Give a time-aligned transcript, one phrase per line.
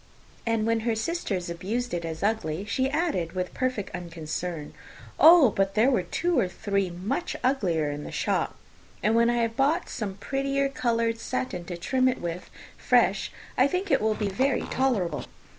[0.47, 4.73] And when her sisters abused it as ugly, she added, with perfect unconcern,
[5.19, 8.55] "Oh, but there were two or three much uglier in the shop;
[9.03, 13.67] and when I have bought some prettier coloured satin to trim it with fresh, I
[13.67, 15.25] think it will be very tolerable.